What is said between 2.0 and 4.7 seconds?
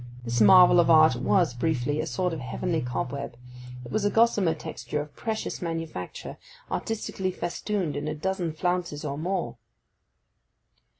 a sort of heavenly cobweb. It was a gossamer